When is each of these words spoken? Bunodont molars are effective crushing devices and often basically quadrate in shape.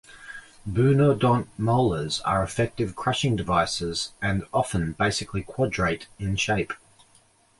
Bunodont 0.67 1.47
molars 1.59 2.21
are 2.21 2.41
effective 2.41 2.95
crushing 2.95 3.35
devices 3.35 4.13
and 4.19 4.43
often 4.51 4.93
basically 4.93 5.43
quadrate 5.43 6.07
in 6.17 6.35
shape. 6.37 6.73